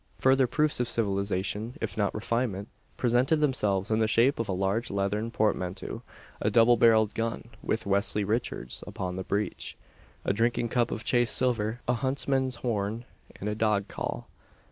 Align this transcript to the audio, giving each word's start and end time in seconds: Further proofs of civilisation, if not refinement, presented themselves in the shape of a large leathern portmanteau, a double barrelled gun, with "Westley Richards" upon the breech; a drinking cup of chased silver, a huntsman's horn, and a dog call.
Further 0.17 0.47
proofs 0.47 0.79
of 0.79 0.87
civilisation, 0.87 1.77
if 1.79 1.95
not 1.95 2.15
refinement, 2.15 2.69
presented 2.97 3.35
themselves 3.35 3.91
in 3.91 3.99
the 3.99 4.07
shape 4.07 4.39
of 4.39 4.49
a 4.49 4.51
large 4.51 4.89
leathern 4.89 5.29
portmanteau, 5.29 6.01
a 6.41 6.49
double 6.49 6.75
barrelled 6.75 7.13
gun, 7.13 7.49
with 7.61 7.85
"Westley 7.85 8.23
Richards" 8.23 8.83
upon 8.87 9.15
the 9.15 9.23
breech; 9.23 9.77
a 10.25 10.33
drinking 10.33 10.69
cup 10.69 10.89
of 10.89 11.03
chased 11.03 11.35
silver, 11.35 11.81
a 11.87 11.93
huntsman's 11.93 12.55
horn, 12.65 13.05
and 13.35 13.47
a 13.47 13.53
dog 13.53 13.87
call. 13.89 14.27